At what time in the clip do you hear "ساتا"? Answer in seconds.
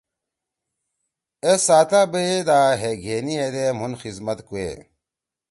1.67-2.01